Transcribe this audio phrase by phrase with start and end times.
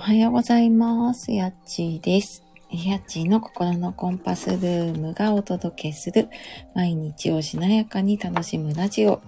[0.00, 1.30] おはようございます。
[1.30, 2.42] やっちーです。
[2.70, 6.30] やっちーの心のコンパスルームがお届けする
[6.74, 9.20] 毎日をしなやかに楽しむラジオ。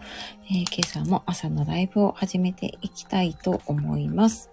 [0.47, 4.49] えー今朝も朝のライブを始めていきたいと思います。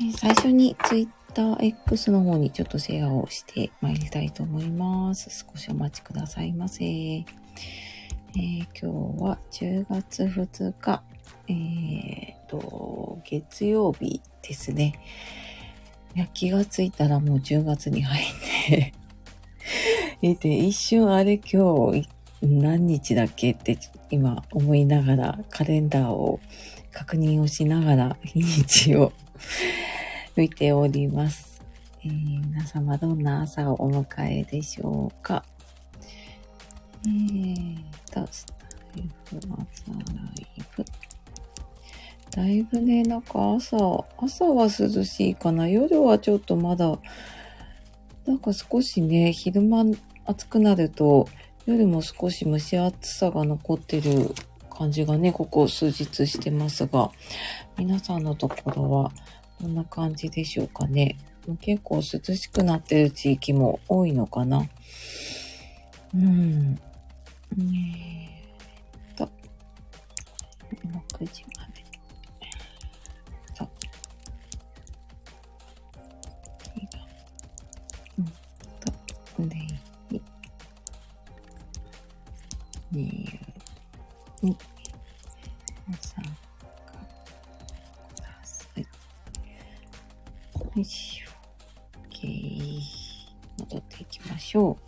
[0.00, 5.46] えー最初に TwitterX の方にちょっとシェアをしてまいりたいと思います。
[5.48, 6.84] 少しお待ちくださいませ。
[6.84, 7.24] えー
[8.34, 11.04] 今日は10月2日、
[11.48, 14.98] えーと、月曜日ですね。
[16.14, 18.26] いや、気がついたらもう10月に入っ
[18.68, 18.92] て
[20.22, 22.08] いて、一瞬あれ今日
[22.42, 23.78] 何日だっけって
[24.10, 26.40] 今思いながらカレンダーを
[26.92, 29.12] 確認をしながら日にちを
[30.36, 31.60] 見ております。
[32.04, 35.44] えー皆様どんな朝をお迎えでしょうか
[37.06, 37.76] えー
[38.10, 38.54] と、スタ
[38.98, 40.00] イフ朝ラ
[40.38, 40.84] イブ。
[42.36, 43.78] だいぶね、なんか朝、
[44.18, 45.68] 朝は涼しいかな。
[45.68, 46.98] 夜はちょっとまだ、
[48.26, 49.86] なんか少しね、昼間
[50.26, 51.28] 暑くなると、
[51.64, 54.34] 夜も少し蒸し暑さが残ってる
[54.68, 57.10] 感じがね、ここ数日してますが、
[57.78, 59.12] 皆さんのところは
[59.58, 61.16] どんな感じでしょうかね。
[61.62, 64.68] 結構涼しくなってる地域も多いのかな。
[66.14, 66.78] うん。
[67.58, 69.24] えーっと、
[71.18, 71.65] 6時ま
[90.80, 91.30] いしょ。
[92.10, 92.80] OK。
[93.58, 94.86] 戻っていきましょう。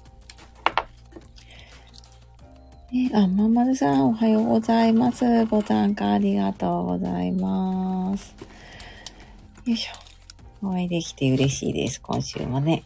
[2.90, 5.44] えあ、まんまるさん、おはようございます。
[5.46, 8.34] ご参加ありがとうございます。
[9.66, 9.92] よいしょ。
[10.66, 12.82] お会いできて嬉しいです、今週もね。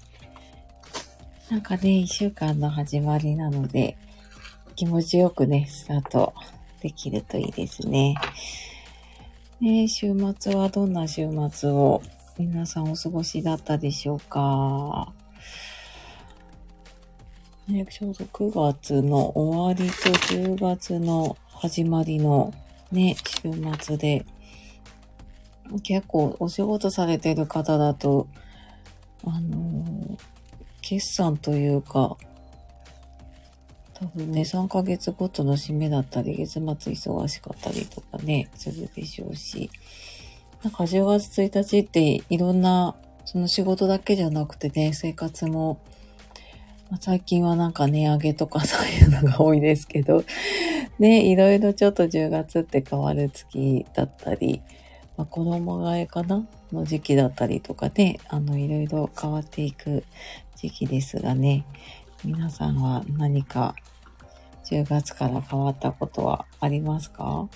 [1.50, 3.96] なんかね、一週間の始まりなので、
[4.74, 6.34] 気持ちよくね、スタート
[6.80, 8.14] できるといいですね。
[9.60, 12.02] ね週末はどんな週末を
[12.38, 15.12] 皆さんお過ごしだったでしょうか？
[17.68, 22.52] ね、ちょうど9月の終わりと10月の始まりの
[22.90, 24.26] ね、週末で、
[25.82, 28.26] 結構お仕事されてる方だと、
[29.24, 30.18] あのー
[30.84, 32.16] 決算というか、
[33.94, 39.70] 多分ね、3ヶ月ごとの締めだったり、月末忙しかったりとかね、するでしょうし、
[40.62, 45.80] なんか10月1日っていろんな、その仕事だけじゃなくてね、生活も、
[46.90, 50.24] まあ最近はなんか値上げとか そういうのが多いですけど、
[50.98, 54.62] ね、いろいろちょっと10月って変わる月だったり、
[55.16, 60.04] まあ、子供替えかなの時期だったりとかね、あの、いろいろ変わっていく
[60.56, 61.66] 時期ですがね、
[62.24, 63.74] 皆さんは何か
[64.70, 67.48] 10月から変わったことはありますか？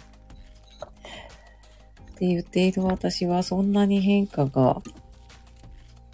[2.17, 4.81] って言っている私はそんなに変化が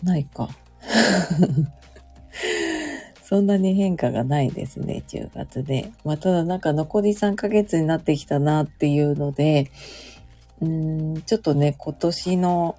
[0.02, 0.48] ないか。
[3.22, 5.92] そんなに変化がないですね、10月で。
[6.04, 9.70] まあ、ただなんか残り3ヶ月になってきたなっていうので、
[10.60, 12.76] うーん、ちょっとね、今年の、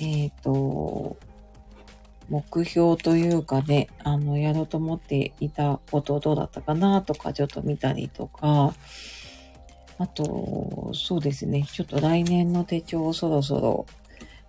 [0.00, 1.16] えっ、と、
[2.28, 8.74] 目標というかね、あの、やろうと思っていたことどうだったかなとか、ちょっと見たりとか、
[9.98, 13.86] あと、そうですね、ちょっと来年の手帳をそろそろ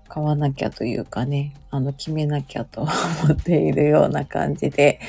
[0.08, 2.90] 買わなきゃというかね、あの、決めなきゃと思
[3.34, 5.00] っているような感じで、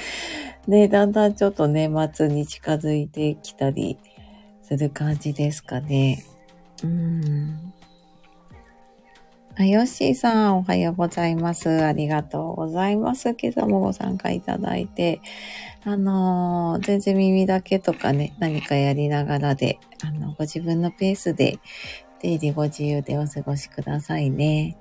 [0.67, 3.99] ね、だんだんちょっと年末に近づいてきたり
[4.63, 6.25] する感じですかね。
[6.83, 7.56] うん。
[9.59, 11.83] あ、ヨッシーさん、おはようございます。
[11.83, 13.34] ありがとうございます。
[13.41, 15.22] 今朝もご参加いただいて、
[15.83, 21.59] あのー全然耳だけとかね、何かやりながらで、あの、ご自分のペースで、
[22.21, 24.76] 出入りご自由でお過ごしくださいね。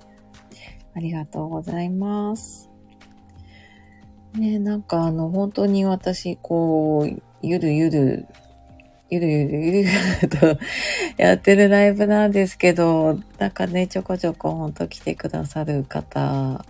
[0.93, 2.69] ありがとうございます。
[4.33, 8.27] ね、なんかあの、本当に私、こう、ゆるゆる、
[9.09, 10.59] ゆるゆるゆるゆると
[11.17, 16.65] やってるライブなんですけど、なんかね、ちょこちょこほんと来てくださる方、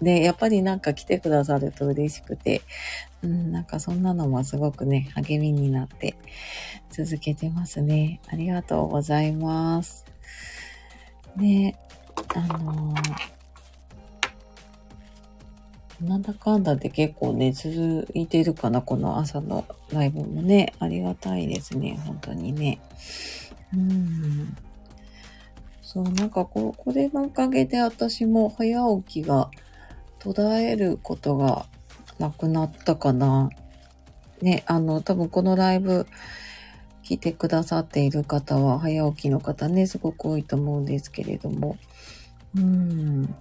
[0.00, 2.62] ね、やっぱりなんか来てくださると嬉しくて、
[3.22, 6.16] うん、なんかそんなのもすごくね、励みになって
[6.90, 8.20] 続けてますね。
[8.28, 10.06] ありがとうございます。
[11.36, 11.76] ね、
[12.34, 13.37] あのー
[16.00, 20.72] なんだかんだで結構ね、続いてるかな、この朝のライブもね。
[20.78, 22.80] ありがたいですね、本当にね。
[23.74, 24.56] うん。
[25.82, 29.50] そう、なんかここれのおかげで私も早起きが
[30.20, 31.66] 途絶えることが
[32.18, 33.50] なくなったかな。
[34.40, 36.06] ね、あの、多分このライブ
[37.02, 41.76] 聞いてくださっている方は早起きの方ね、すごく多いと思うんですけれども。
[42.56, 43.34] うん。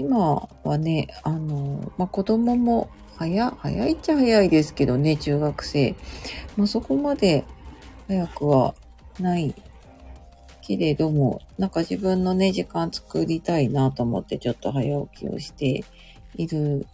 [0.00, 5.94] 今はね、あの、まあ、子供も早、早いっちゃ早いですけどね、中学生。
[6.56, 7.44] まあ、そこまで
[8.08, 8.74] 早くは
[9.18, 9.54] ない
[10.62, 15.84] けれども、なんか自分のね、時間作りたいなと思ってちょっと早起きをして
[16.34, 16.86] いる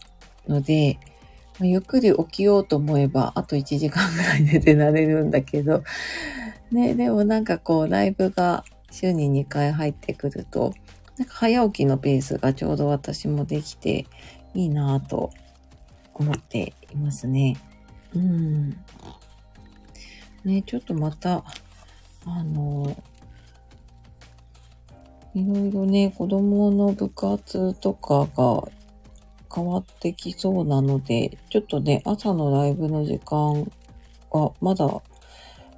[0.49, 0.99] ので、
[1.61, 5.85] まあ、ゆっくり起きようと思えば、あと1時間ぐらい寝てられるんだけど、
[6.73, 10.75] ね、でもなんかこう、ライブが週に2回入ってくると、
[11.19, 14.07] なんか早起きのペースがちょうど私もできて
[14.55, 15.31] いいなぁと
[16.15, 17.57] 思っていますね。
[18.15, 18.71] うん。
[20.45, 21.45] ね、ちょっとまた、
[22.25, 22.97] あの、
[25.35, 28.69] いろいろね、子供の部活とかが
[29.55, 33.71] 変わってきそうなので、ちょっとね、朝のライブの時間
[34.33, 35.03] がまだ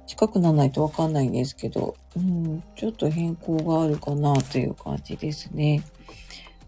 [0.09, 5.83] 近くならないとわかんないんですけど、うん、ちょっと変更があるかなという感じですね。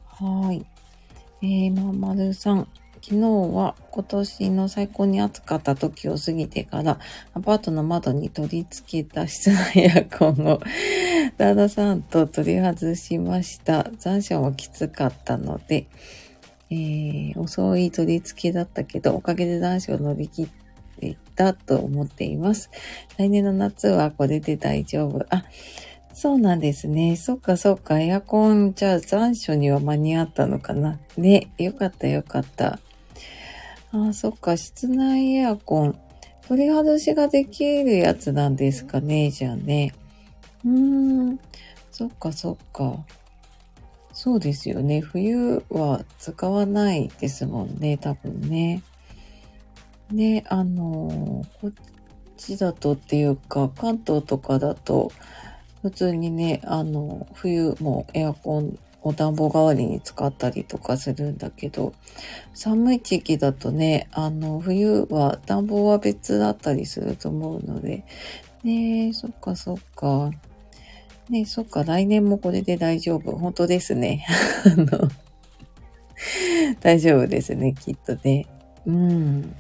[0.06, 0.64] はい。
[1.42, 2.68] えー、まんまるさん。
[3.04, 3.22] 昨日
[3.56, 7.00] は今年の最高に暑かった時を過ぎてから
[7.34, 10.62] アパートの窓に取り付けた室内エアコンを
[11.40, 13.90] 旦那さんと取り外しました。
[13.98, 15.88] 残暑もきつかったので、
[16.70, 20.48] えー、遅い取り付けだったけど、おかげで残暑を乗り切っ
[21.02, 22.70] ていたと思っています。
[23.18, 25.26] 来年の夏はこれで大丈夫。
[25.30, 25.44] あ、
[26.14, 27.16] そうなんですね。
[27.16, 28.00] そっかそっか。
[28.00, 31.00] エアコン、じゃあ残暑には間に合ったのかな。
[31.18, 31.52] ね。
[31.58, 32.80] よかったよかった。
[33.92, 34.56] あ、そっか。
[34.56, 36.00] 室内エアコン。
[36.48, 39.32] 取り外しができるやつなんですかね。
[39.32, 39.94] じゃあね。
[40.64, 41.40] うーん。
[41.92, 43.04] そっかそっか。
[44.14, 45.00] そうですよね。
[45.02, 47.98] 冬は使わないですもんね。
[47.98, 48.84] 多分ね。
[50.12, 51.72] ね、あのこっ
[52.38, 55.12] ちだとっていうか、関東とかだと、
[55.82, 61.94] 普通にね、あの、冬もエアコンを暖房代わりに使ったりとかするんだけど、
[62.54, 68.06] 寒い地域だとね、あの、冬は暖房は別だったりすると思うので、
[68.64, 70.32] ねえそっかそっか。
[71.30, 73.36] ねえそっか、来年もこれで大丈夫。
[73.38, 74.26] 本当ですね。
[74.66, 75.10] あの、
[76.82, 78.46] 大丈夫ですね、きっとね。
[78.86, 79.56] うん。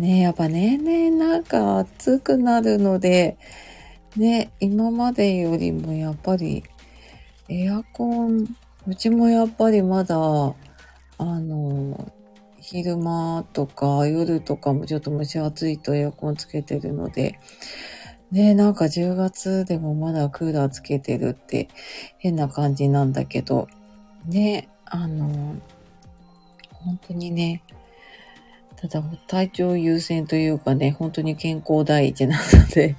[0.00, 3.36] ねやっぱ年々なんか暑くなるので、
[4.16, 6.64] ね、今までよりもやっぱり
[7.48, 8.46] エアコン、
[8.86, 10.54] うちもやっぱりまだ、あ
[11.18, 12.12] の、
[12.60, 17.38] 昼間とか夜とかもちょっと蒸し暑いとエアコンつけてるので、
[18.30, 21.68] ねなんか10月でもまだクーラーつけてるって
[22.18, 23.66] 変な感じなんだけど、
[24.26, 25.56] ね、あの、
[26.72, 27.64] 本当にね、
[28.80, 32.96] ただ体調優先というかね、本当に健康第一なので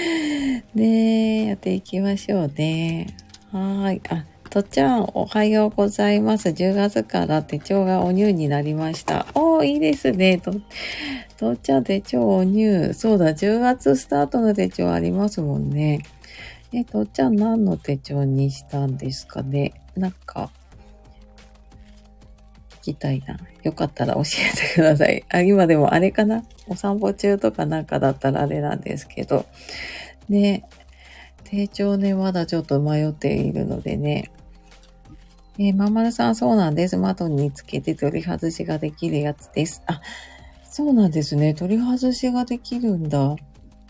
[0.74, 3.06] ねやっていきましょうね。
[3.50, 4.02] はい。
[4.10, 6.50] あ、とっちゃん、おはようございます。
[6.50, 9.26] 10月から手帳がお乳になりました。
[9.34, 10.38] おー、いいですね。
[10.38, 10.52] と、
[11.38, 12.92] とっちゃん手帳お乳。
[12.92, 16.00] そうだ、10月スタートの手帳ありますもんね。
[16.72, 19.72] え、とっちゃん何の手帳にしたんですかね？
[19.96, 20.50] なんか、
[22.86, 23.36] きたいな。
[23.62, 25.24] よかったら教えてください。
[25.28, 26.44] あ、今でもあれかな？
[26.68, 29.46] お散歩中とかなんかだったらあれなんですけど。
[30.28, 30.64] ね。
[31.44, 34.30] 手帳ね、まだちょっと迷っているのでね。
[35.58, 36.96] えー、まんまるさん、そうなんです。
[36.96, 39.82] 窓につけて取り外しができるやつです。
[39.86, 40.00] あ、
[40.68, 41.54] そうなんですね。
[41.54, 43.18] 取り外しができるんだ。
[43.30, 43.36] う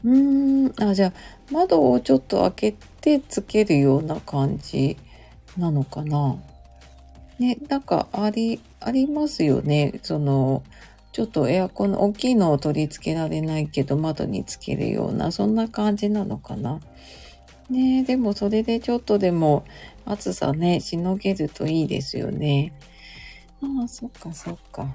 [0.05, 0.89] ーん。
[0.89, 1.13] あ、じゃあ、
[1.51, 4.97] 窓をちょっと開けてつけるような感じ
[5.57, 6.37] なのかな？
[7.39, 10.01] ね、なんかあり、ありますよね。
[10.03, 10.63] その、
[11.13, 16.81] ちょっとエアコンの大きいのを取り付けられないけど窓につけるような、そんな感じなのかな。
[17.71, 19.65] ねでもそれでちょっとでも
[20.05, 22.73] 暑さね、しのげるといいですよね。
[23.63, 24.95] ああ、そっかそっか。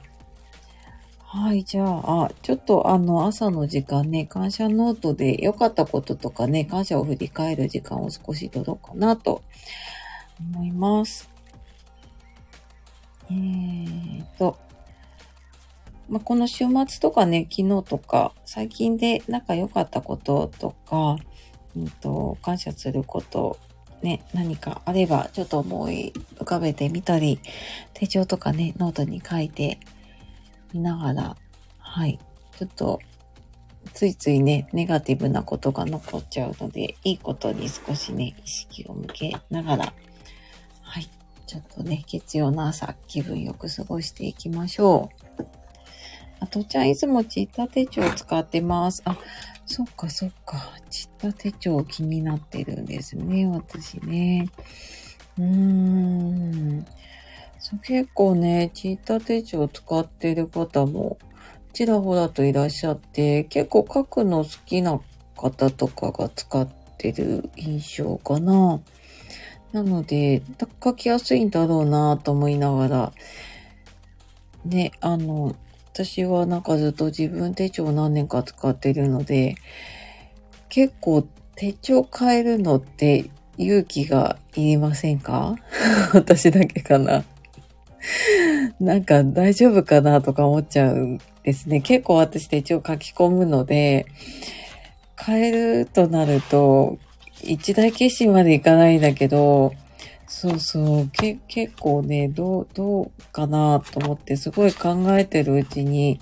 [1.34, 9.42] はい、じゃあ、あ、ちょっとあの朝の時間ね、感謝ノートで良かったこととかね、感謝を振り返る時間を少し取ろうかなと
[10.54, 11.31] 思います。
[13.32, 14.58] えーと、
[16.10, 21.18] まあ、この週末とかね、昨日とか、最近で仲良かったこととか、
[21.76, 23.58] うんと、感謝すること、
[24.02, 27.40] ね、何かあれば、ちょっと思い浮かべてみたり、
[27.94, 29.80] 手帳とかね、ノートに書いて
[30.74, 31.38] みながら、
[31.78, 32.20] はい、
[32.58, 33.00] ちょっと
[33.94, 39.94] ついついね、ネガティブなことが残っちゃうので、いいことに少しね、意識を向けながら、
[41.52, 45.44] ちょっとね、月曜の朝、気分よく過ごしていきましょう。
[46.40, 49.02] あとちゃん、いつもチッタ手帳使ってます。
[49.04, 49.18] あ、
[49.66, 50.72] そっかそっか。
[50.90, 54.48] チッタ手帳気になってるんですね、私ね。
[55.38, 56.86] うーん。
[57.60, 61.18] そう結構ね、チッタ手帳使ってる方も
[61.74, 65.02] ちらほらといらっしゃって、結構書くの好きな
[65.36, 66.66] 方とかが使っ
[66.98, 68.80] てる印象かな。
[69.72, 70.42] なので、
[70.84, 73.14] 書きやすいんだろうなと思いながら、
[74.66, 75.56] ね、あの、
[75.94, 79.56] 私はなんかずっと自分手帳何年か使ってるので、
[80.70, 85.56] 結構手帳変えるのって勇気がいりませんか？
[86.14, 87.24] 私だけかな。
[88.80, 91.82] なんか大丈夫かなとか思っちゃうんですね。
[91.82, 94.06] 結構私手帳書き込むので、
[95.24, 96.98] 変えるとなると、
[97.44, 99.74] 一大決心までいかないんだけど、
[100.28, 106.20] そうそう、け、結構ね、どう、どうかなと思ってすごい考えてるうちに、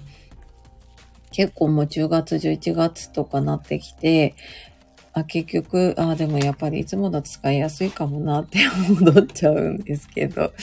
[1.31, 4.35] 結構もう10月、11月とかなってきて、
[5.13, 8.59] あ、結局、あ、でもやっぱりいつもだと使いやすいかもなって
[8.89, 10.53] 戻っちゃうんですけど。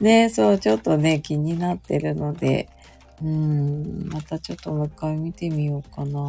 [0.00, 2.68] ね、そう、ちょっとね、気になってるので、
[3.22, 6.20] うん、またちょっともう一回見てみようかな。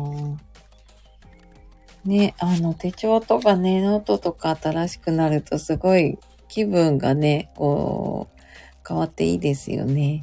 [2.05, 6.17] ね、あの手帳とかね、ノートとか新しくなるとすごい
[6.49, 8.41] 気分がね、こう、
[8.87, 10.21] 変わっていいですよね。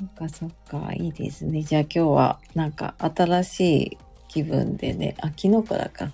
[0.00, 1.62] そっかそっか、いいですね。
[1.62, 6.10] じゃあ今日はなんか新しい気分でね、あ、昨日からか。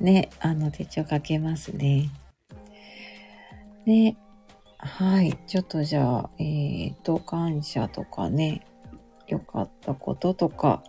[0.00, 2.10] ね、あの手帳書けますね。
[3.84, 4.16] ね、
[4.78, 5.36] はい。
[5.46, 8.64] ちょっとじゃあ、えっ、ー、と、感謝とかね、
[9.26, 10.82] 良かったこととか、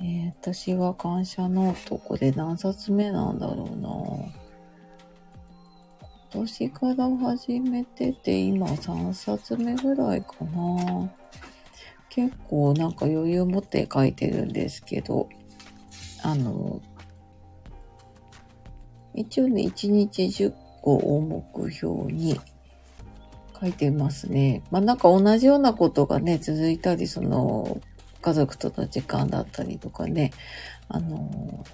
[0.00, 3.88] えー、私は感謝ノート、これ何冊目なんだろうな
[6.32, 11.10] 今年から始めてて、今3冊目ぐらいかな。
[12.10, 15.28] 結構なんか余裕持って書いてるんですけど、
[16.22, 16.80] あの、
[19.14, 22.38] 一応ね、1日10個を目標に
[23.58, 24.62] 書いてますね。
[24.70, 27.80] まあなんか同じようなことがね、続いたり、その、
[28.26, 30.32] 家族との時間だったりとかね、
[30.88, 31.64] あの、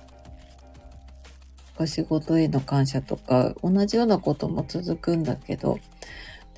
[1.78, 5.78] お仕事への感謝とか、同じようなことも続くんだけど、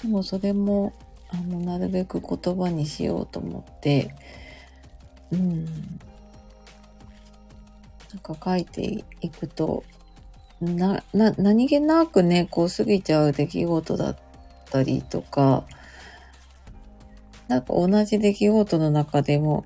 [0.03, 0.93] でもそれも、
[1.29, 4.13] あの、なるべく言葉にしようと思って、
[5.31, 6.01] うん、なん
[8.21, 9.85] か書いていくと、
[10.61, 14.19] な、な、何気なくね、こう過ぎちゃう出来事だっ
[14.73, 15.63] たりとか、
[17.47, 19.65] なんか同じ出来事の中でも、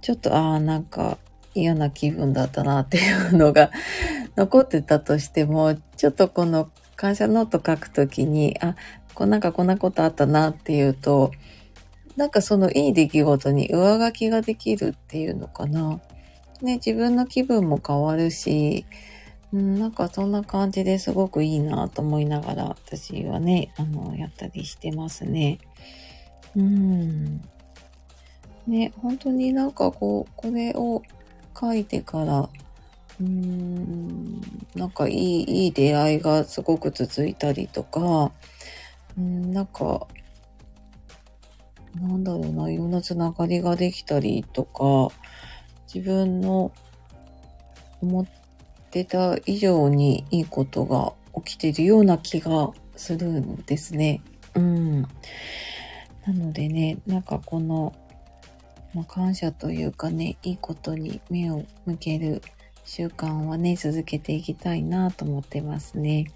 [0.00, 1.18] ちょっと、ああ、なんか
[1.54, 3.70] 嫌な気分だったなっていうのが
[4.36, 8.76] 残ってたとしても、ちょっとこの感謝ノート書くときに、あ、
[9.14, 11.32] こうなんかこんなことあったなっていうと、
[12.16, 16.00] なんかそのいい出来事に上書きができるっていうのかな。
[16.62, 18.84] ね、自分の気分も変わるし、
[19.52, 25.58] うん、なんかそんな感じですごくいいなと思いながら私はね、あの、やったりしてますね。
[26.56, 27.42] うん。
[28.70, 31.02] ね、本当になんかこう、これを
[31.58, 32.48] 書いてから、
[33.20, 34.40] うーん、
[34.76, 38.30] なんかいい、いい出会いがすごく続いたりとか、
[39.18, 40.06] うん、なんか、
[42.00, 45.12] なんだろうな、いろんなつながりができたりとか、
[45.92, 46.70] 自分の
[48.00, 48.26] 思っ
[48.92, 51.12] てた以上にいいことが
[51.44, 54.22] 起きてるような気がするんですね。
[54.54, 55.02] うん。
[55.02, 55.08] な
[56.28, 57.92] のでね、なんかこの
[58.94, 62.42] まあ、感謝というかね、いいことに目を向ける
[62.84, 66.26] 習慣はね、続けていきたいなと思ってますね。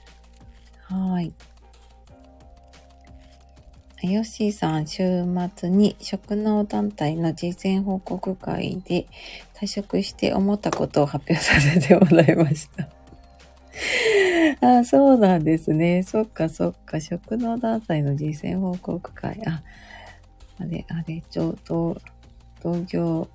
[0.82, 1.32] はい。
[4.02, 5.24] ヨッシーさん、週
[5.56, 9.06] 末に職能団体の事前報告会で
[9.54, 12.88] 退職して思ったことを発表させてもらいました。
[14.78, 16.02] あ、そうなんですね。
[16.02, 17.00] そっかそっか。
[17.00, 19.40] 職能団体の実践報告会。
[19.46, 19.62] あ、
[20.58, 21.96] あれ、あれ、ちょうど
[22.64, 23.28] 同業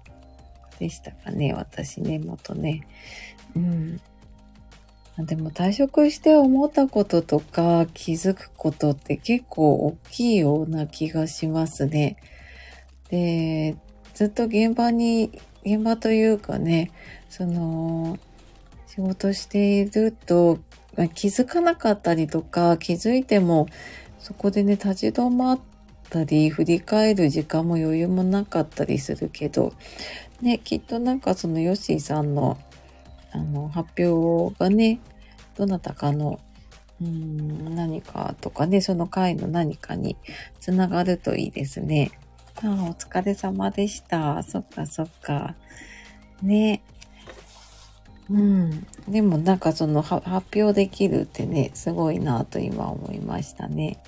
[0.79, 2.81] でしたかね、私ね、元ね。
[3.55, 4.01] うん。
[5.25, 12.17] でも退職して思ったこととか気づくことって結構大きいような気がしますね。
[13.09, 13.75] で、
[14.13, 15.31] ずっと現場に、
[15.65, 16.91] 現場というかね、
[17.29, 18.17] その、
[18.87, 20.59] 仕事していると、
[21.13, 23.67] 気づかなかったりとか、気づいても、
[24.19, 25.59] そこでね、立ち止まっ
[26.09, 29.73] ったり、振り返る時間も余裕もなかったりするけど、
[30.41, 32.57] ね、きっとなんかそのヨッシーさんの、
[33.31, 34.99] あの、発表がね、
[35.55, 36.39] どなたかの、
[36.99, 40.17] うん、何かとかね、その回の何かに
[40.59, 42.11] つながるといいですね。
[42.63, 44.41] ああ、お疲れ様でした。
[44.43, 45.55] そっかそっか。
[46.41, 46.81] ね。
[48.29, 48.85] うん。
[49.07, 54.01] でもなんかその発表できるってね、すごいなと今思いましたね。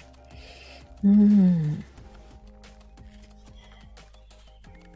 [1.04, 1.84] うん。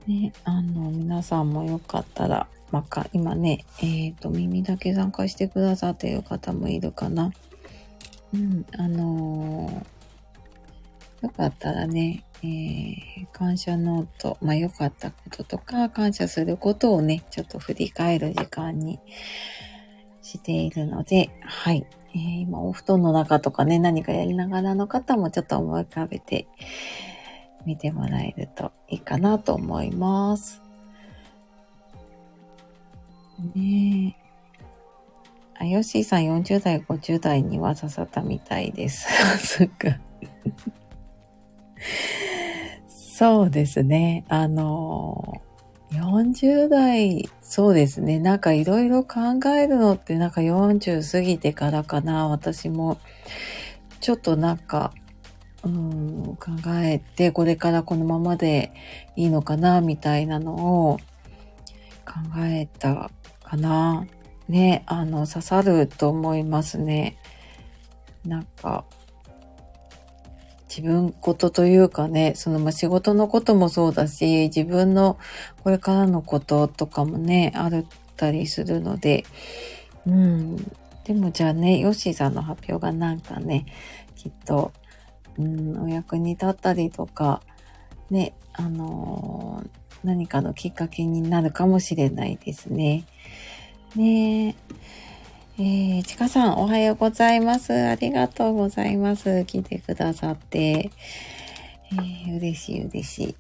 [0.08, 7.32] ね、あの、皆さんもよかったら、まか、今ね、えっ、ー、と、耳だけ参加してくださっている方もいるかな。
[8.34, 19.00] うん、あのー、よかったらね、えー、感謝ノート、まあ、良かったこととか、感謝することをね、ちょっと振り返る時間に
[20.22, 21.88] しているので、はい。
[22.14, 26.48] えー、今、お布団の中とかね、何かやりながらの方もちょっと思い浮かべて
[27.66, 30.62] 見てもらえるといいかなと思います。
[33.56, 34.26] ねえ。
[35.58, 39.08] あ、ヨッシーさん40代、50代には刺さったみたいです。
[39.58, 40.00] そっか。
[43.18, 44.26] そうですね。
[44.28, 45.42] あの、
[45.92, 48.20] 40代、そうですね。
[48.20, 52.28] なんかいろいろ考えるのってなんか40過ぎてからかな。
[52.28, 52.98] 私も、
[54.02, 54.94] ちょっとなんか、
[55.66, 58.72] うん、考えて、これからこのままで
[59.16, 60.54] いいのかな、みたいなの
[60.90, 61.00] を
[62.06, 63.10] 考えた
[63.44, 64.06] かな。
[64.48, 67.18] ね、あの、刺さると思いますね。
[68.24, 68.86] なんか、
[70.70, 75.18] 自分ことというかね、そのま仕事のこともそうだし、自分の
[75.64, 79.26] これからのこととかもね、あるったりするので、
[80.06, 80.58] うん。
[81.06, 83.66] でもじゃあね、ヨッシーさんの発表がなんかね、
[84.16, 84.74] きっと
[85.38, 87.42] うん、お役に立ったりとか、
[88.10, 89.70] ね、あのー、
[90.04, 93.06] 何かのきっかけになるかもしれないですね。
[93.96, 94.56] ね
[95.58, 95.64] え。
[96.00, 97.74] ー、ちかさん、おはようございます。
[97.74, 99.46] ありがとうございます。
[99.46, 100.92] 来てくださって。
[101.92, 103.36] えー、嬉しい、嬉しい。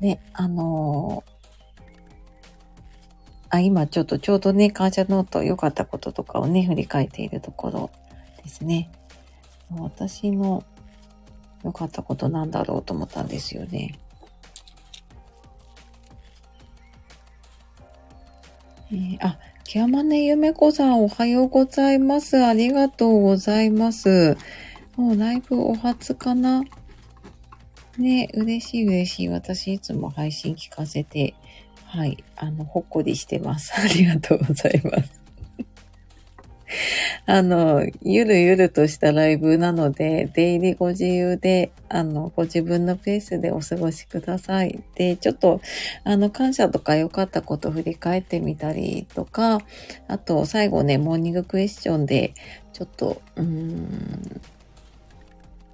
[0.00, 1.34] ね、あのー、
[3.50, 7.90] あ、今ちょっとちょうどね、感謝ノート良かったこととかをね、振り返っているところ
[8.42, 8.90] ですね。
[9.82, 10.64] 私の
[11.64, 13.98] 良かったことなんだろうと思ったんですよね。
[18.92, 22.44] えー、あ、キャマネゆめこさんおはようございます。
[22.44, 24.36] ありがとうございます。
[24.96, 26.62] もうライブお初かな
[27.98, 29.28] ね、嬉しい嬉しい。
[29.28, 31.34] 私いつも配信聞かせて、
[31.86, 33.72] はい、あの、ほっこりしてます。
[33.76, 35.23] ありがとうございます。
[37.26, 44.82] あの、ゆるゆるとしたライブなので、出入りご自由で、あの、ご自分のペースでお過ごしください。
[44.94, 45.60] で、ちょっと、
[46.04, 49.60] あの、感謝とか良かったこと振り返ってみたりとか、
[50.08, 52.34] あと、最後ね、モーニングクエスチョンで、
[52.72, 54.40] ちょっと、うーん、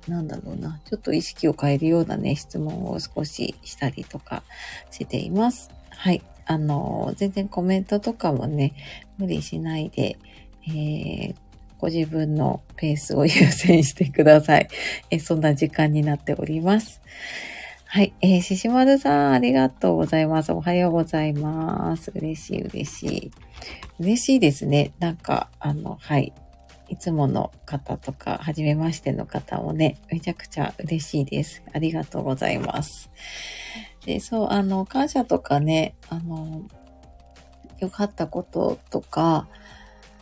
[0.09, 4.43] なんだろうな、ちょっと意識を変えるようなね、質問を少ししたりとか
[4.91, 5.71] しています。
[5.91, 6.23] はい。
[6.47, 8.73] あの、全然コメントとかもね、
[9.19, 10.19] 無理しないで、
[10.77, 11.35] えー、
[11.79, 14.69] ご自分のペースを優先してください。
[15.11, 17.01] えそんな時間になっております。
[17.87, 18.13] はい。
[18.21, 20.53] えー、ししまるさん、ありがとうございます。
[20.53, 22.13] おはようございます。
[22.15, 23.31] 嬉しい、嬉しい。
[23.99, 24.93] 嬉しいですね。
[25.01, 26.33] なんか、あの、はい。
[26.91, 31.63] いつもの方とか、はじめましての方もね、めちゃくちゃ嬉しいです。
[31.73, 33.11] ありがとうございます。
[34.05, 36.63] で、そう、あの、感謝とかね、あの、
[37.79, 39.49] 良かったこととか、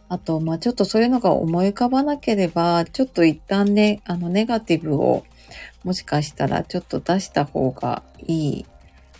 [0.08, 5.24] あと、まあちょっとそういうのが思い浮かばなければ、ちょっと一旦ね、あの、ネガティブを
[5.84, 8.66] もしかしたらちょっと出した方がいい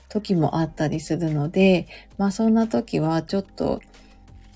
[0.08, 3.80] 時もあったりするので、まあそんな時はちょっと、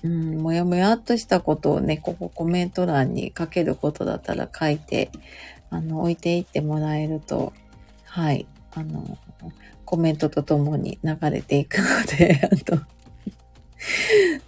[0.03, 5.11] うん、もやもやっとしたことをね、ここコメント欄に書けることだったら書いて、
[5.69, 7.53] あの、置いていってもらえると、
[8.05, 9.17] はい、あの、
[9.85, 12.79] コメントとともに流れていくので、 あと、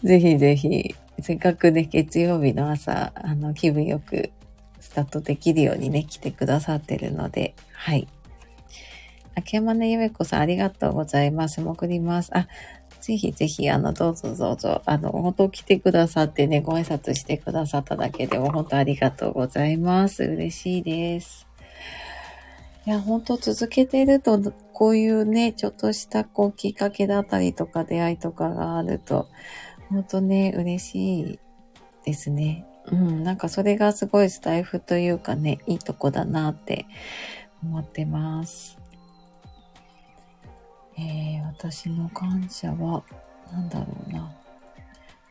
[0.04, 4.32] ぜひぜひ、せっかくね、月曜日の朝、あの、気分よく
[4.80, 8.08] スタートできるようにね、来てくださってるので、はい。
[9.36, 11.62] 秋山ねゆめこさん、ありがとうございます。
[11.62, 12.32] 潜ります。
[12.36, 12.47] あ、
[13.01, 20.23] ぜひぜひ、あの、どうぞどうぞ、あの、本当来てくださってね、ご挨拶してくださっただけでも本当ありがとうございます。
[20.23, 21.47] 嬉しいです。
[22.86, 24.39] いや、本当続けてると、
[24.73, 29.28] こういうね、ちょっとしたこうきっかけだったりとか出会いとかがあると、
[29.89, 31.39] 本当ね、嬉しい
[32.04, 32.65] ですね。
[32.88, 36.86] うん、なんかそれがすごいスタイフというかね、いいとこだなって
[37.63, 38.78] 思ってます。
[40.98, 43.04] えー、私の感謝は、
[43.52, 44.32] なんだろうな。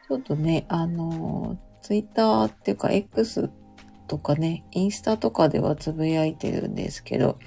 [0.08, 3.50] ちょっとね、あの、ツイッターっていうか X
[4.06, 7.38] とかね、インスタとかではつぶやいてるんですけど、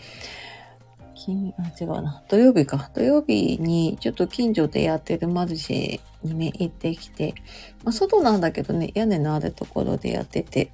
[1.28, 2.24] 金、あ、違うな。
[2.30, 2.90] 土曜日か。
[2.94, 7.36] 土曜日にちょっと近所でやってるマルシェにね、行ってきて、
[7.84, 10.72] まあ、外なんだけどね、屋根のあるところでやってて、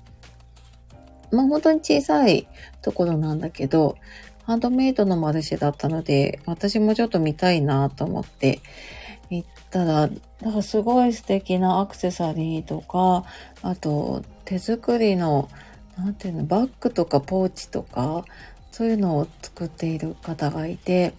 [1.31, 2.47] まあ本当に小さい
[2.83, 3.97] ところなんだけど、
[4.43, 8.59] ハンドメイドのマルシェだったので、私もちょっと見たいなと思って
[9.31, 10.09] 行ったら、
[10.41, 13.25] なんかすごい素敵なアクセサリーとか、
[13.63, 15.49] あと手作りの、
[15.97, 18.23] なんていうの、バッグとかポーチとか、
[18.73, 21.13] そういうのを作っている方がいて、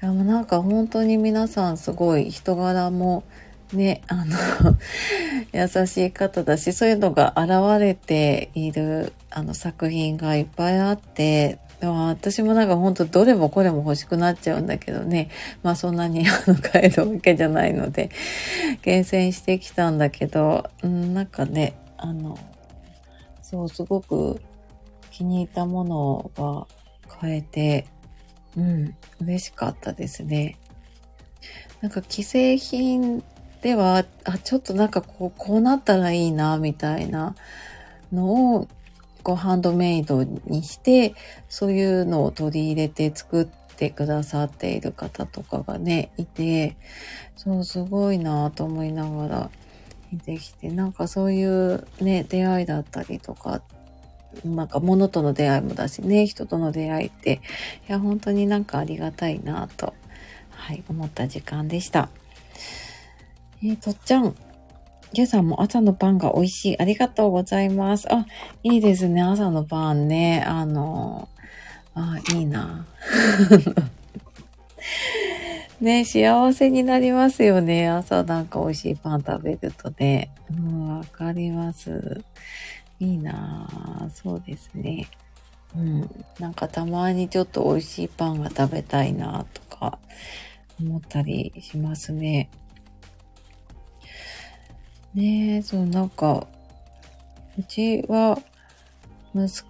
[0.00, 3.24] いやもうなんか本当に皆さんすごい人柄も
[3.72, 4.36] ね、あの
[5.52, 15.28] 優しい方だし、そういうのが現れているあの作品がいっぱいあって、でも私もなんかほんとどれもこれも欲しくなっちゃうんだけどね。
[15.64, 18.10] まあそんなに あの買えるわけじゃないので、
[18.82, 22.38] 厳選してきたんだけど、うん、なんかね、あの、
[23.42, 24.40] そう、すごく
[25.10, 26.66] 気に入ったものが
[27.20, 27.86] 買えて、
[28.56, 30.58] うん、嬉しかったですね。
[31.80, 33.22] なんか既製品
[33.60, 37.34] では、あ、ちょっとなんかこう、こうなったらいいな、みたいな
[38.12, 38.68] のを、
[39.22, 41.14] こう、ハンドメイドにして、
[41.48, 46.76] そういうのを取り入れて作ってくださっている方とかがね、いて、
[47.36, 49.50] そう、すごいなと思いながら
[50.12, 53.62] 見てきて、なんかそういうね、出会いだったりとかっ、
[54.44, 57.40] なんか物との出会いもだしね、人との出会いって、
[57.88, 59.94] いや、本当になんかありがたいなと、
[60.50, 62.08] はい、思った時間でした。
[63.62, 64.34] えー、とっちゃん。
[65.12, 66.80] 今朝も朝のパンが美味しい。
[66.80, 68.12] ありがとうございます。
[68.12, 68.26] あ、
[68.62, 69.22] いいですね。
[69.22, 70.44] 朝のパンね。
[70.46, 71.28] あの、
[71.94, 72.86] あ、いいな。
[75.80, 77.88] ね、幸せになりますよね。
[77.88, 80.30] 朝なんか美味しいパン食べるとね。
[80.50, 82.24] うん、わかります。
[82.98, 85.08] いいなぁそうですね。
[85.76, 86.24] うん。
[86.38, 89.98] なんかたまにちょっと美味しいパンが食べたいなとか
[90.80, 92.50] 思ったりしますね。
[95.14, 96.46] ねえ、そう、なんか、
[97.58, 98.38] うちは、
[99.34, 99.64] 息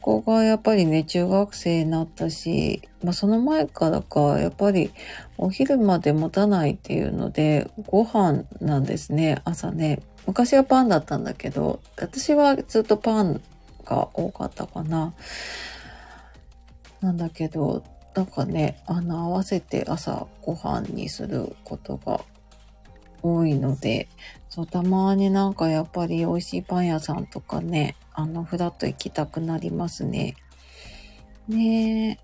[0.00, 4.90] 子がやっぱりね、中学生になったし、まあその前からか、やっぱり
[5.36, 10.00] お昼まで持たないっていうので、ご飯なんですね、朝ね。
[10.28, 13.40] 昔はパンだったんだけど、私はずっとパン
[13.86, 15.14] が多かったかな。
[17.00, 17.82] なんだけど、
[18.14, 22.20] なんかね、あの、合わせて朝ご飯にすることが
[23.22, 24.10] 多いので、
[24.50, 30.36] そう、たまになんかやっぱり美味しいパン屋さんとかね、あの、ふらっと行きたくなりますね。
[31.48, 32.18] ねえ。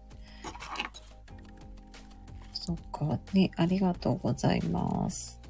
[2.52, 5.43] そっか、ね、ありがとうございます。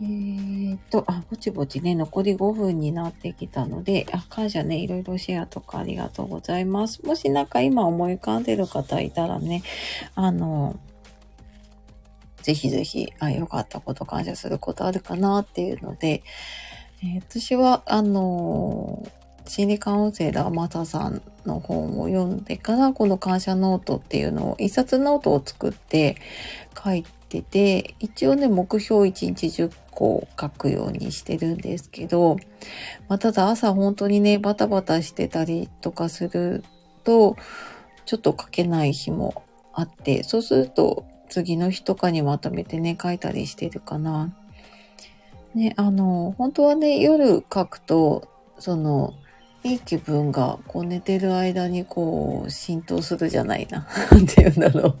[0.00, 7.04] えーと、あ、ぼちぼちね、残り5分になってきたので、あ、感謝ね、いろいろシェアとかありがとうございます。
[7.04, 9.64] もしなんか今思い浮かんでる方いたらね、
[10.14, 10.78] あの、
[12.42, 16.22] ぜひぜひ、あ、良かったこと感謝することあるかなっていうので、
[17.02, 19.04] えー、私は、あの、
[19.46, 26.18] 心理カウンセラーマサさんの本を読んでから、この感謝ノートっていうのを、一冊ノートを作って
[26.80, 32.36] 書いててて、一応ね、目標1日10個書くようにしてるんですけど、
[33.08, 36.64] まあ、ただ朝本当にね、バタバタしてたりとかする
[37.04, 37.36] と、
[38.06, 44.34] ちょっと書けない日もあって、そうすると次の日とかにまとめてね、書いたりしてるかな。
[45.54, 49.14] ね、あの、本当はね、夜書くと、その、
[49.64, 53.86] いい気分が、こう寝てる間にこう浸透するじゃないな。
[54.10, 54.98] なんて言うんだろう。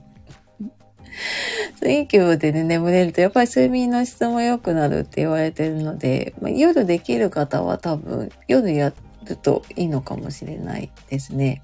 [1.86, 8.92] いい気分でね、眠れると、やっぱり睡眠の質も良くなるって言われてるので、まあ、夜できる方は多分、夜や
[9.24, 11.62] るといいのかもしれないですね。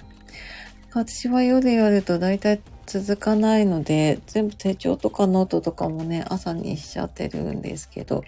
[0.93, 8.23] 私は夜やると大体続かないので、全部手帳とかノートとかもね、朝にしちゃってるんですけど、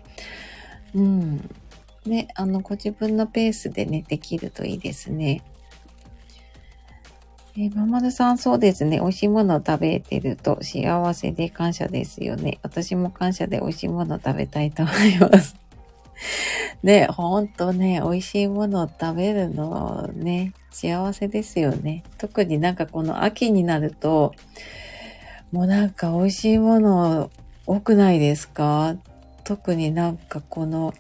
[0.95, 1.49] うん。
[2.07, 5.43] ね、あの、ご自分のペースでね、できるといいですね。
[7.59, 8.99] えー、ママルさん、そうですね。
[8.99, 12.59] 美味しいものを食べてると幸せで感謝ですよね。
[12.63, 15.57] 私も感謝で美味しいものを食べたいと思います。
[16.83, 22.03] ね、ほんとね、美味しいものを食べるのね、幸せですよね。
[22.19, 24.35] 特になんかこの秋になると、
[25.51, 27.31] もうなんか美味しいもの
[27.67, 28.97] 多くないですか？
[29.45, 30.93] 特になんかこの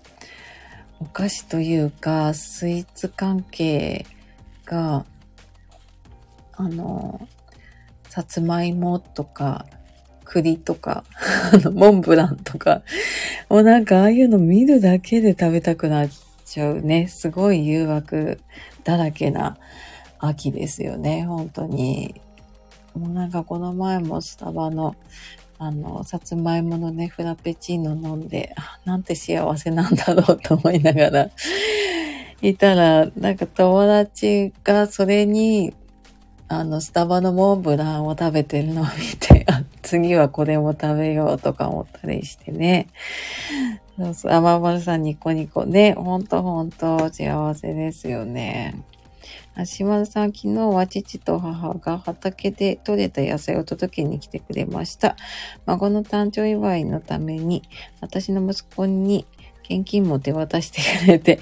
[1.01, 4.07] お菓子というかスイーツ関係
[4.64, 5.05] が、
[6.57, 7.29] あの、
[8.09, 9.66] さつまいもとか、
[10.25, 11.05] 栗とか、
[11.73, 12.83] モンブランとか、
[13.49, 16.09] もうなんかああいうの見るだけで食べたくなっ
[16.45, 17.09] ちゃうね。
[17.09, 18.40] すごい誘惑
[18.85, 19.57] だらけな
[20.19, 22.21] 秋ですよね、本当に。
[22.95, 24.97] もうなんかこの前もスタバの
[25.59, 31.31] あの、さつまいものね、フラペチーノ飲んで、なんて幸せなんだろうと思いながら
[32.42, 35.73] いたら、なんか友達がそれに、
[36.49, 42.87] あの、スタバのモンブランを食べてるのを見て、 あ、次はこれも食べようとか思ったりしてね。
[43.99, 48.77] そうそう、あままるさんニコニコね、ほんとほんと幸せですよね。
[49.57, 55.17] あ島田さん、昨日は父と母が畑で採れた野菜を届けに来てくれました。
[55.65, 57.63] 孫の誕生祝いのために、
[58.01, 59.27] 私の息子に
[59.69, 61.41] 現金も手渡してくれて、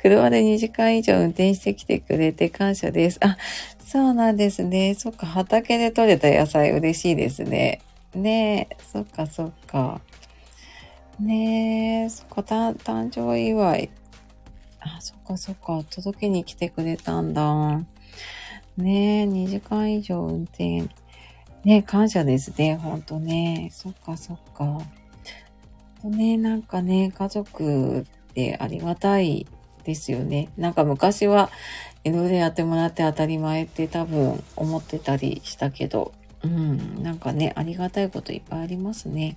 [0.00, 3.18] 車で2時間以上運転してきてくれて感謝です。
[3.20, 3.36] あ、
[3.84, 4.94] そうなんですね。
[4.94, 7.82] そっか、畑で採れた野菜嬉しいですね。
[8.14, 10.00] ねえ、そっかそっか。
[11.20, 13.90] ねえ、そっか、誕生祝い。
[14.80, 15.84] あ、そっかそっか。
[15.90, 17.82] 届けに来てくれたんだ。
[18.76, 20.88] ねえ、2時間以上運転。
[21.64, 22.76] ね感謝ですね。
[22.76, 23.70] ほんとね。
[23.72, 24.80] そっかそっか。
[26.00, 29.46] とね、なんかね、家族ってありがたい
[29.84, 30.48] ですよね。
[30.56, 31.50] なんか昔は
[32.04, 36.12] いろいろやってもらって当たり前って多分思ってたりしたけど、
[36.42, 39.36] うん、なんかね、ありがたいこといっぱいありますね。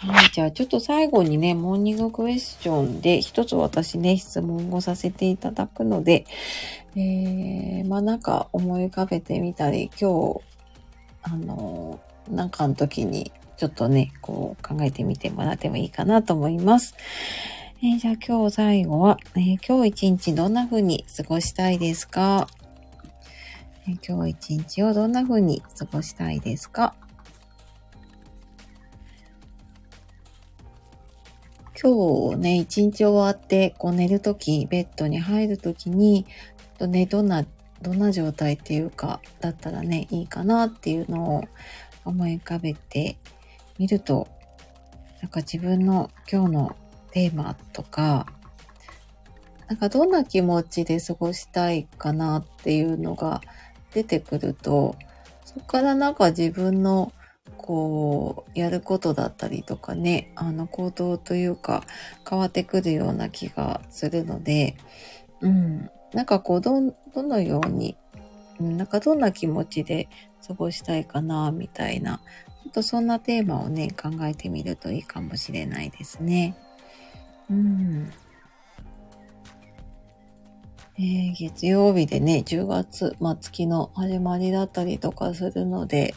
[0.00, 0.30] はい。
[0.32, 6.24] じゃあ、ちょっと最後にね、モーニングクエスチョンで一つ私ね、質問をさせていただくので、
[6.96, 10.40] えー、まあなんか思い浮かべてみたり、今日、
[11.22, 16.94] あの、なんかの時に、ちょっとね、こう考えてみてもらってもいいかなと思います。
[17.82, 22.46] えー、じゃあ今日最後は、えー、今日一日どんな風に過ごしたいですか、
[23.88, 26.94] えー、今日一日をどんな風に過ごしたいですか？
[31.82, 36.26] 今日ね、一日終わって、こう寝るとき、ベッドに入るときに、
[36.76, 37.46] とね、どんな、
[37.80, 41.44] どんな状態っていうか、だったらね、いいかなっていうのを
[42.04, 43.16] 思い浮かべて
[43.78, 44.28] みると、
[45.22, 46.76] なんか自分の今日の
[47.12, 48.26] テーマとか、
[49.68, 53.40] なんかどんな気持ちで過ごしたいかなっていうのが
[53.92, 54.96] 出てくると、
[55.44, 57.12] そこからなんか自分の
[57.56, 61.84] こう、やることだったりとかね、あの行動というか
[62.28, 64.76] 変わってくるような気がするので、
[65.40, 66.80] うん、なんかこう、ど、
[67.14, 67.96] どのように、
[68.58, 70.08] なんかどんな気持ちで
[70.46, 72.20] 過ごしたいかな、みたいな、
[72.64, 76.56] ちょっとそんなテーマをね、考えてみるといいかもしれないですね。
[77.50, 78.12] うん。
[80.96, 86.14] えー、月曜日でね、10月、まあ、月の始まりだったりとかするので、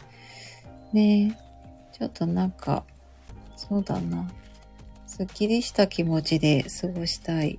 [0.92, 1.38] ね、
[1.92, 2.84] ちょっとなんか、
[3.56, 4.30] そうだな。
[5.06, 7.58] すっきりした気持ちで過ごしたい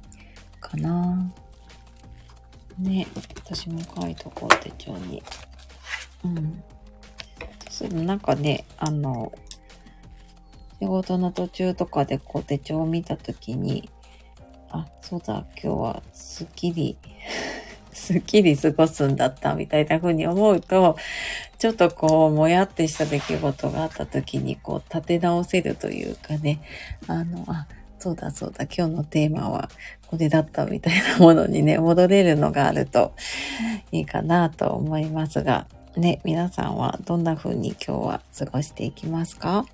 [0.59, 1.31] かな。
[2.77, 5.23] ね、私も書いとこう、手帳に。
[6.23, 6.63] うん。
[7.69, 9.31] そうなんかね、あの、
[10.79, 13.89] 仕事の途中とかでこう手帳を見たときに、
[14.69, 16.97] あ、そうだ、今日はすっきり
[17.93, 20.97] すっきり過ごすんだったみたいな風に思うと、
[21.57, 26.59] ちょっとこう、もやってした出来事があった時に、こう、立て直せるというかね、
[27.07, 29.69] あの、あ、そうだそうだ、今日のテーマは
[30.07, 33.13] これだったみたいなものにね、戻れるのがあると
[33.93, 39.65] いいかなと思いますが、ね、皆さんはどんな風に今日は過ごしていきますか？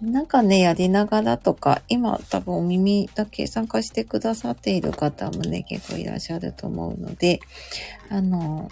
[0.00, 7.40] なんかね、やりながらとか、今多分お耳だけ参加してくださっている方もね、結構いらっしゃると思うので、
[8.10, 8.70] あの、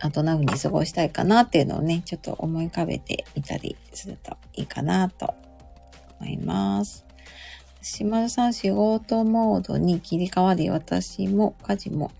[0.00, 5.34] あどんな風に過ごしたいかなっていうのをね、ちょっと思い浮かべてみたりするといいかなと
[6.20, 7.04] 思います。
[7.80, 12.12] 島田さん仕事モードに切り替わり、私も家事も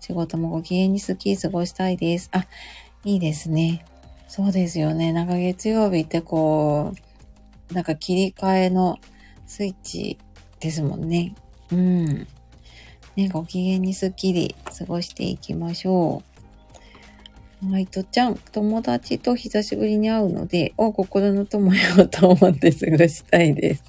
[0.00, 2.30] 仕事もご機嫌に好き過ごしたいです。
[2.32, 2.46] あ、
[3.04, 3.84] いいですね。
[4.28, 5.12] そうですよね。
[5.12, 6.92] なんか月曜日ってこ
[7.70, 8.98] う、なんか切り替えの
[9.46, 10.18] スイッチ
[10.60, 11.34] ですもんね。
[11.72, 12.26] うん。
[13.16, 16.22] ね、ご機嫌にスッキリ過ごしていきましょ
[17.64, 17.72] う。
[17.72, 23.82] はい、とちゃん、友達と久しぶりに会うので、お、心の友よと思って過ごしたいです。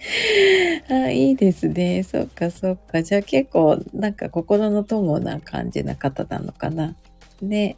[0.88, 2.02] あ、いいですね。
[2.02, 3.02] そっかそっか。
[3.02, 6.94] じゃあ結構、なんか心の友な感じな方なのかな。
[7.42, 7.76] ね。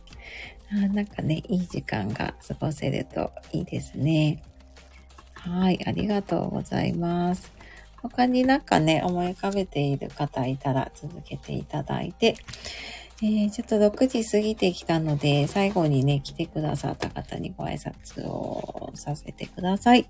[0.75, 4.43] あなんかね、いい時間が過ごせるといいですね。
[5.35, 7.53] はい、ありがとうございます。
[8.01, 12.37] 他になんかね、思い浮かべている方いたら続けていただいて、
[13.23, 20.09] えー、ちょっと6時過ぎてきたので、最後にね、来てくださった方にご挨拶をさせてください。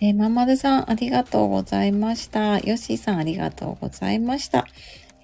[0.00, 2.60] えー、まんまるさん、ありがとうございました。
[2.60, 4.68] よしさん、ありがとうございました。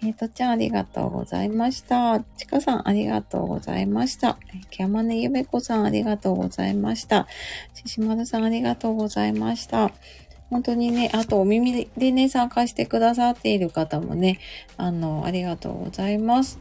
[0.06, 2.20] えー、とちゃん、ありがとうございました。
[2.20, 4.36] ちかさん、ありがとうございました。
[4.54, 7.26] えー、きゃまねゆめこさん、ありがとうございました。
[7.72, 9.92] ししまるさん、ありがとうございました。
[10.50, 14.40] 本当にね、あとお耳でね、参加してくださっている方もね、
[14.76, 16.58] あの、ありがとうございます。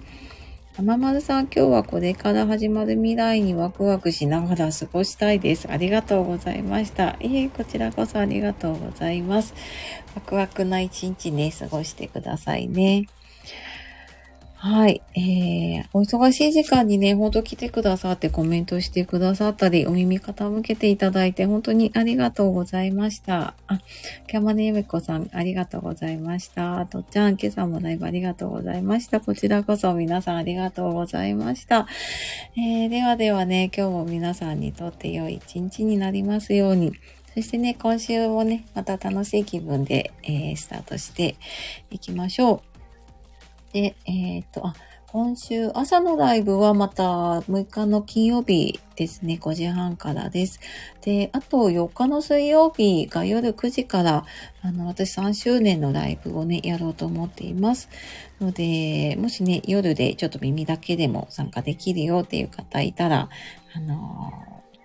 [0.81, 5.69] ま丸さん、今日はこれから始まる未来にワクワクしながら過ごしたいです。
[5.69, 7.17] ありがとうございました。
[7.19, 9.53] いえ、こちらこそありがとうございます。
[10.15, 13.05] ワクワクな一日ね、過ごしてくださいね。
[14.65, 15.01] はい。
[15.13, 23.55] えー、お忙しい時間にね、ほんと来てくださってコメントしてくださったり、お耳傾けていただいて、本当にありがとうございました。
[23.67, 23.81] あ、
[24.25, 26.85] キャマネゆめこさん、ありがとうございました。
[26.85, 29.19] とっちゃん、今朝もライブありがとうございました。
[29.19, 31.85] こちらこそ皆さんありがとうございました。
[32.55, 36.93] えー、ではではね、今日も皆さんにとって良い一日になりますように。
[37.33, 41.35] そしてね、今週もね、また楽しい気分で、えー、スタートして
[41.91, 42.72] いきましょう。
[43.73, 44.75] で、えっ、ー、と、あ、
[45.07, 50.59] 今週朝のライブはまた6日の金曜日ですね、5時半からです。
[51.01, 54.25] で、あと4日の水曜日が夜9時から、
[54.61, 57.89] あの、私3周年のライブをね、やろうと思っています。
[58.41, 63.29] ので、もしね、夜でちょっと耳だけでも参加できるよっていう方いたら、
[63.75, 64.31] あの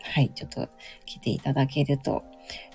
[0.03, 0.69] はい、ちょっと
[1.05, 2.25] 来ていただけると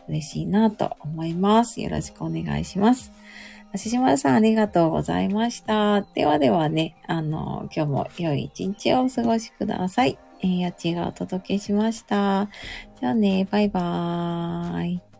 [0.08, 1.82] 嬉しいなと思います。
[1.82, 3.12] よろしくお願いします。
[3.76, 6.02] ししまさんありがとうございました。
[6.02, 10.18] ではではね、あの、今日も良い一日をお過ごしください。
[10.42, 12.50] えー、やちがお届けしました。
[13.00, 15.13] じゃあね、バイバーイ。